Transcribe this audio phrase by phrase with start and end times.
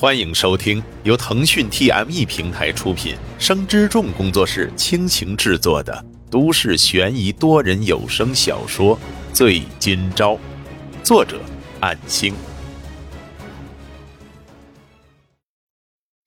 [0.00, 8.96] 欢迎收听由腾讯 TME 平台出品、生之众工作室倾情制作的都市悬疑多人有声小说
[9.32, 10.34] 《醉今朝》，
[11.02, 11.40] 作者：
[11.80, 12.32] 暗星。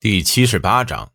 [0.02, 1.10] 第七十八章，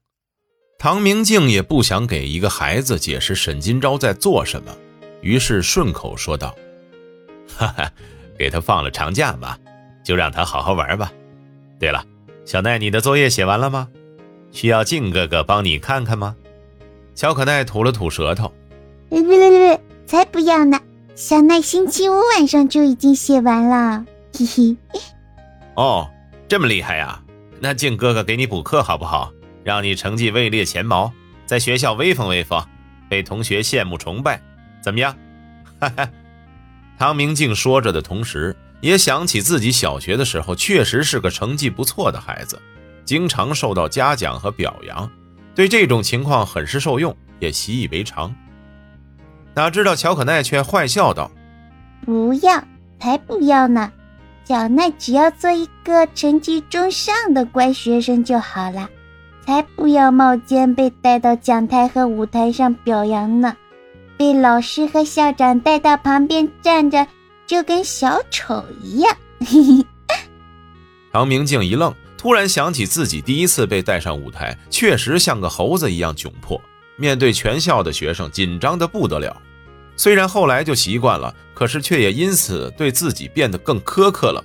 [0.78, 4.74] 唐明镜也不想给一个孩子解释沈今朝在做什么，
[5.20, 6.56] 于是顺口说道
[7.54, 7.92] ：“哈哈，
[8.38, 9.58] 给他放了长假吧，
[10.02, 11.12] 就让他好好玩吧。
[11.78, 12.02] 对了。”
[12.46, 13.88] 小奈，你的作业写完了吗？
[14.52, 16.36] 需要静哥哥帮你看看吗？
[17.16, 18.52] 小可奈吐了吐舌头，
[19.10, 20.80] 别别别别，才不要呢！
[21.16, 24.76] 小奈星期五晚上就已经写完了，嘿嘿。
[25.74, 26.08] 哦，
[26.46, 27.20] 这么厉害呀？
[27.58, 29.32] 那静哥哥给你补课好不好？
[29.64, 31.12] 让你成绩位列前茅，
[31.46, 32.64] 在学校威风威风，
[33.08, 34.40] 被同学羡慕崇拜，
[34.80, 35.16] 怎么样？
[35.80, 36.08] 哈哈。
[36.96, 38.54] 唐明镜说着的同时。
[38.80, 42.60] 也想起自己小学的时候，确实是个成绩不错的孩子，
[43.04, 45.10] 经常受到嘉奖和表扬，
[45.54, 48.34] 对这种情况很是受用，也习以为常。
[49.54, 51.30] 哪知道乔可奈却坏笑道
[52.04, 52.62] ：“不要，
[53.00, 53.90] 才不要呢！
[54.44, 58.88] 小奈只要做一个成绩中上的乖学生就好了，
[59.44, 63.56] 才不要冒尖被带到讲台和舞台上表扬呢，
[64.18, 67.06] 被老师和校长带到旁边站着。”
[67.46, 69.16] 就跟小丑一样。
[71.12, 76.60] 唐明镜一愣，突然想起自己第一次被带上舞台，确实像个猴子一样窘迫，
[76.96, 79.40] 面对全校的学生，紧张的不得了。
[79.96, 84.44] 虽然后来就习惯了，可是却也因此对自己变得更苛刻了。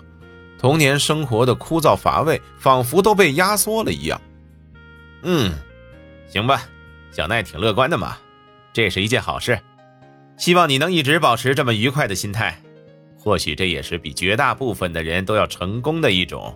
[0.57, 4.21] 童年生活的枯燥乏味，仿佛都被压缩了一样。
[5.23, 5.51] 嗯，
[6.29, 6.63] 行吧，
[7.11, 8.17] 小奈挺乐观的嘛，
[8.71, 9.59] 这是一件好事。
[10.37, 12.61] 希望你能一直保持这么愉快的心态。
[13.23, 16.51] 或许这也是比绝大部分的人都要成功的一种。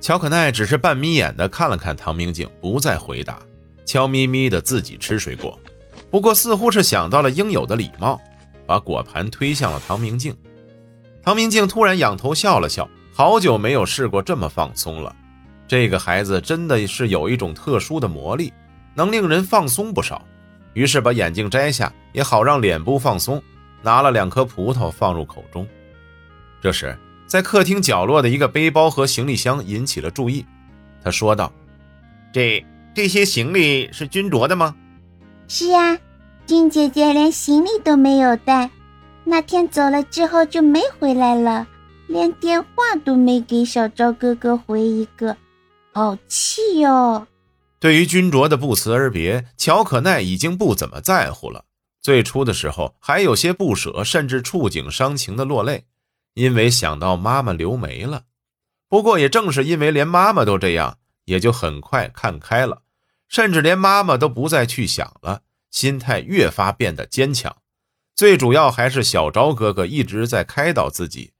[0.00, 3.38] 乔可奈只是半眯眼的看了看唐明镜，不再回答，
[3.84, 5.56] 悄咪咪的自己吃水果。
[6.10, 8.20] 不过似乎是想到了应有的礼貌，
[8.66, 10.36] 把果盘推向了唐明镜。
[11.22, 15.14] 唐明镜突然仰头笑了笑，好久没有试过这么放松了。
[15.68, 18.52] 这个孩子真的是有一种特殊的魔力，
[18.94, 20.24] 能令人放松不少。
[20.74, 23.40] 于是把眼镜摘下，也好让脸部放松。
[23.80, 25.64] 拿了两颗葡萄放入口中，
[26.60, 30.44] 这时在客厅角落的一个背包和行李箱引起了注意。
[31.02, 31.52] 他说道
[32.32, 32.64] ：“这
[32.94, 34.74] 这些行李是君卓的吗
[35.46, 35.98] ？”“是啊，
[36.46, 38.70] 君姐姐连行李都没有带，
[39.24, 41.66] 那天走了之后就没回来了，
[42.06, 42.68] 连电话
[43.04, 45.36] 都没给小昭哥哥回一个，
[45.92, 47.26] 好气哟。”
[47.80, 51.64] 对于君卓的不辞而别，乔可奈已经不怎么在乎了。
[52.02, 55.84] 最初的时候还有些不舍，甚至触景伤情的落泪，
[56.38, 58.22] 因为想到妈妈刘没了。
[58.88, 62.82] 不过也正是因为连妈妈都这样，也就很快看开了，
[63.28, 67.56] 甚至连妈妈都不再去想了，心态越发变得坚强。
[68.14, 71.32] 最主要还是小昭哥哥一直在开导自己，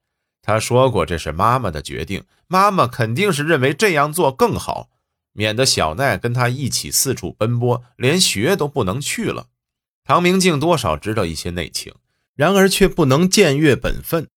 [0.43, 4.91] 他说过这是妈妈的决定，妈妈肯定是认为这样做更好，
[5.33, 9.47] 免得小奈跟他一起四处奔波，连学都不能去了。
[10.03, 11.95] 唐明镜多少知道一些内情，
[12.35, 14.29] 然而却不能僭越本分。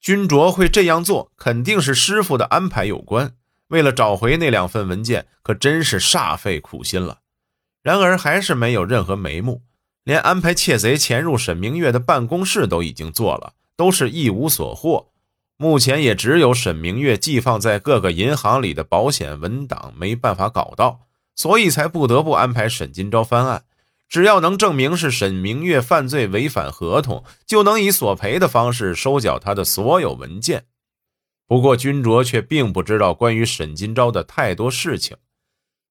[0.00, 3.34] 君卓会这样做，肯定是师傅的安排有关。
[3.68, 7.18] 为了找回那两份文件，可真是煞费苦心了。
[7.82, 9.62] 然而还是没有任何眉目，
[10.04, 15.10] 连安排窃贼潜入沈明月的办公室都已经做了，都是一无所获。
[15.58, 21.00] 目前也只有沈明月寄放在各个银行里的保险文档没办法搞到，
[21.36, 23.64] 所以才不得不安排沈金钊翻案。
[24.10, 30.66] 只要能证明是沈明月犯罪违反合同，就能以索赔的方式收缴他的所有文件。
[31.46, 35.16] 不过君卓却并不知道关于沈金钊的太多事情，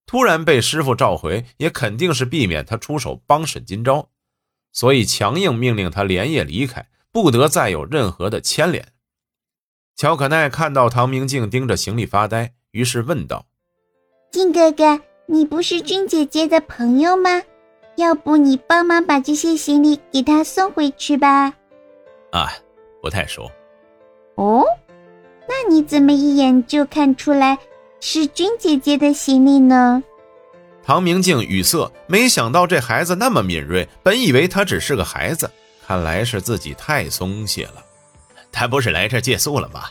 [0.06, 4.08] 突然被师傅召回，也肯定是避免他出手帮沈金钊，
[4.74, 8.90] 所以强硬命令他连夜离开，不得再有任何的牵连。
[9.96, 13.47] 乔可奈看到唐明镜盯着行李发呆，于是问道
[14.32, 17.41] ：“靖哥哥，你不是君姐姐的朋友吗？”
[17.99, 21.53] 要不你帮忙把这些行李给他送回去吧。
[22.31, 22.49] 啊，
[23.01, 23.51] 不太熟。
[24.35, 24.63] 哦，
[25.47, 27.57] 那你怎么一眼就看出来
[27.99, 30.01] 是君姐姐的行李呢？
[30.81, 33.87] 唐明镜语塞，没想到这孩子那么敏锐。
[34.02, 35.52] 本以为他只是个孩子，
[35.85, 37.84] 看来是自己太松懈了。
[38.49, 39.84] 他不是来这借宿了吗？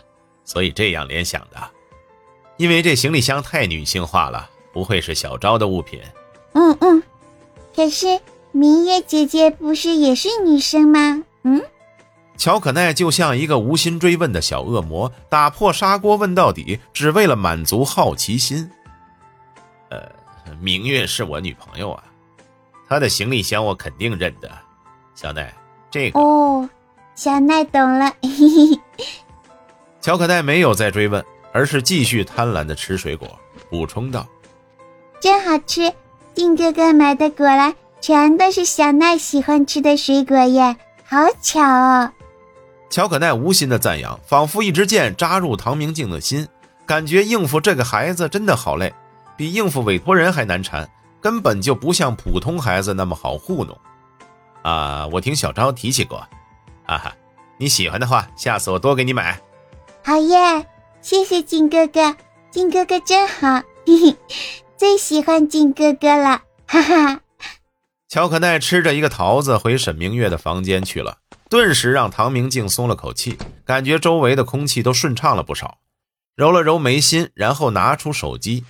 [0.44, 1.58] 所以这样联想的。
[2.56, 6.00] 因为这行李箱太女性化了，不会是小昭的物品。
[6.54, 7.02] 嗯嗯。
[7.78, 8.18] 可是
[8.50, 11.22] 明月姐姐不是也是女生吗？
[11.44, 11.62] 嗯，
[12.36, 18.68] 乔可奈就像一个无心追问的小恶魔，打破砂锅问到底，只为了满足好奇心。
[19.90, 20.10] 呃，
[20.60, 22.02] 明月是我女朋友啊，
[22.88, 24.50] 她的行李箱我肯定认得。
[25.14, 25.54] 小奈，
[25.88, 26.68] 这个哦，
[27.14, 28.12] 小奈懂了。
[28.22, 28.80] 嘿嘿。
[30.00, 33.38] 乔可奈没有再追问，而是继续贪婪的吃水果，
[33.70, 34.26] 补充道
[35.22, 35.92] ：“真好吃，
[36.38, 42.12] 靖哥哥买的果然全都是小奈喜欢吃的水果耶，好巧哦。”
[42.88, 46.46] 乔可奈无心的赞扬，仿佛一支箭扎入唐明镜的心，
[46.86, 48.94] 感觉应付这个孩子真的好累，
[49.36, 50.88] 比应付委托人还难缠，
[51.20, 53.76] 根本就不像普通孩子那么好糊弄。
[54.62, 56.18] 啊，我听小昭提起过，
[56.86, 57.12] 哈哈，
[57.56, 59.40] 你喜欢的话，下次我多给你买。
[60.04, 60.64] 好耶，
[61.02, 62.14] 谢谢靖哥哥，
[62.52, 64.16] 靖哥哥真好，嘿嘿，
[64.78, 67.20] 最喜欢靖哥哥了，哈哈。
[68.08, 71.18] 乔可奈吃着一个桃子回沈明月的房间去了。
[71.50, 75.78] 顿时让唐明镜松了口气，感觉周围的空气都顺畅了不少。
[76.36, 78.62] 揉了揉眉心，然后拿出手机，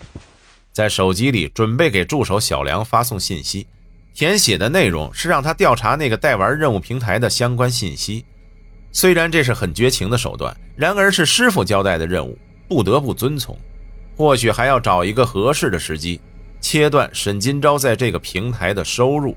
[0.73, 3.67] 在手机里准备给助手小梁发送信息。
[4.15, 8.25] 填写的内容是让他调查那个代玩任务平台的相关信息。
[8.93, 13.55] 虽然这是很绝情的手段，然而是师傅交代的任务，不得不遵从。
[14.19, 16.21] 或许还要找一个合适的时机，
[16.61, 19.35] 切断沈金钊在这个平台的收入。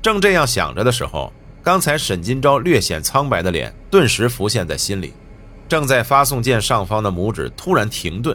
[0.00, 1.32] 正这样想着的时候。
[1.62, 5.12] 刚才沈金钊略显苍白的脸顿时浮现在心里，
[5.68, 8.34] 正在发送键上方的拇指突然停顿。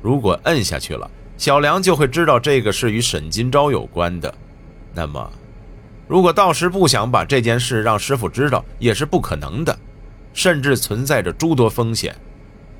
[0.00, 4.32] 如果摁下去了，小梁就会知道这个是与沈金钊有关的。
[4.94, 5.28] 那么，
[6.06, 9.76] 如果到时不想把这件事让师傅知道，也是不可能的，
[10.32, 12.14] 甚至存在着诸多风险。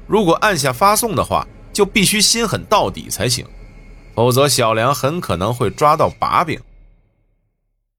[0.06, 3.46] 如果按下发送的话，就必须心狠到底才行，
[4.14, 6.60] 否则小梁很可能会抓到把柄。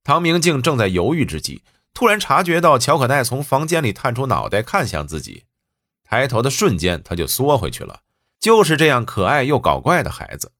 [0.03, 1.61] 唐明镜正在犹豫之际。
[1.95, 5.43] 突然察觉到乔可奈从房间里探出脑袋看向自己，
[6.03, 7.99] 抬头的瞬间他就缩回去了。
[8.39, 10.53] 就是这样可爱又搞怪的孩子。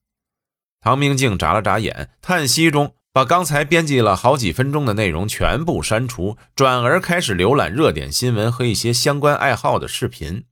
[0.80, 10.44] 唐明镜眨了眨眼，叹息中把刚才编辑了好几分钟的内容全部删除，转而开始浏览热点新闻和一些相关爱好的视频，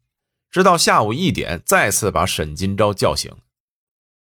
[0.52, 3.34] 直到下午一点再次把沈金钊叫醒。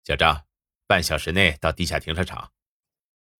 [0.04, 0.42] 小张，
[0.86, 2.50] 半小时内到地下停车场。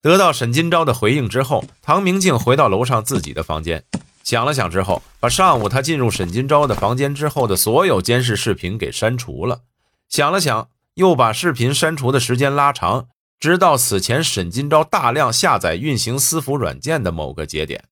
[0.03, 3.85] 得到沈金钊的回应之后，唐明镜回到楼上自己的房间，
[4.25, 9.63] 想了想之后，把上午他进入沈金钊的房间之后的所有监视视频给删除了。
[10.09, 13.07] 想了想，又把视频删除的时间拉长，
[13.39, 17.85] 直到此前沈金钊大量下载运行私服软件的某个节点，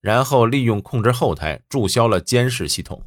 [0.00, 3.04] 然后利用控制后台注销了监视系统。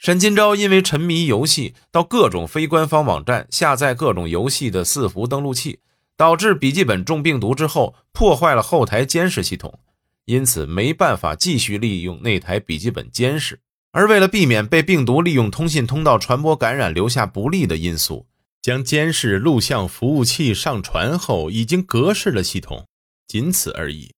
[0.00, 5.78] 沈金钊因为沉迷游戏，到各种非官方网站下载各种游戏的伺服登录器。
[6.16, 9.78] 导致笔记本中病毒之后破坏了后台监视系统，
[10.26, 13.58] 因此没办法继续利用那台笔记本监视。
[13.92, 18.26] 而为了避免被病毒利用通信通道传播感染，留下不利的因素，
[18.60, 22.86] 将监视录像服务器上传后已经格式了系统，
[23.26, 24.10] 仅此而已。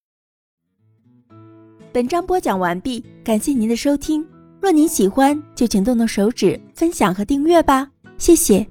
[1.93, 4.32] 本章播讲完毕，感谢您的收听。
[4.63, 8.65] 若您喜欢，就请动动手指分享和订阅吧，谢谢。